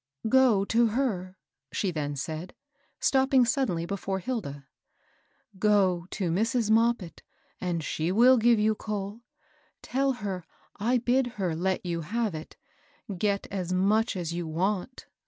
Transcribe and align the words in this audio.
"Go 0.29 0.65
to 0.65 0.87
her," 0.87 1.37
she 1.71 1.91
then 1.91 2.15
said, 2.15 2.55
stopping 2.99 3.45
suddenly 3.45 3.85
hefore 3.85 4.17
Hilda, 4.19 4.65
—"Go 5.59 6.07
to 6.09 6.31
Mrs. 6.31 6.71
Moppit, 6.71 7.21
and 7.59 7.83
she 7.83 8.11
will 8.11 8.37
give 8.39 8.57
you 8.57 8.73
coal. 8.73 9.21
Tell 9.83 10.13
her 10.13 10.43
I 10.77 10.97
bid 10.97 11.27
her 11.37 11.55
let 11.55 11.85
you 11.85 12.01
have 12.01 12.33
it; 12.33 12.57
get 13.15 13.45
as 13.51 13.73
much 13.73 14.15
as 14.17 14.33
you 14.33 14.47
want." 14.47 15.05